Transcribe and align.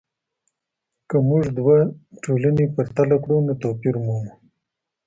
که 1.09 1.17
موږ 1.29 1.43
دوه 1.57 1.77
ټولنې 2.23 2.65
پرتله 2.75 3.15
کړو 3.23 3.37
نو 3.45 3.53
توپیر 3.63 3.95
مومو. 4.05 4.33